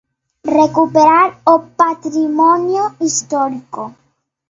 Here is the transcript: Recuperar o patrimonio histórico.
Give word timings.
Recuperar 0.59 1.37
o 1.45 1.59
patrimonio 1.77 2.95
histórico. 2.99 3.93